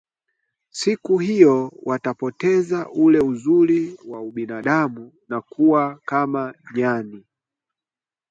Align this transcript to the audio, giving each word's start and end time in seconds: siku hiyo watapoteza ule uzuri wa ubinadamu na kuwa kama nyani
siku 0.69 1.17
hiyo 1.17 1.71
watapoteza 1.83 2.89
ule 2.89 3.19
uzuri 3.19 3.97
wa 4.07 4.21
ubinadamu 4.21 5.13
na 5.27 5.41
kuwa 5.41 5.99
kama 6.05 6.55
nyani 6.75 7.25